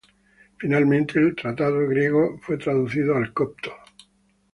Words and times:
Finalmente, 0.59 1.19
el 1.19 1.35
tratado 1.35 1.87
griego 1.87 2.39
fue 2.41 2.57
traducido 2.57 3.15
al 3.15 3.31
copto. 3.33 3.71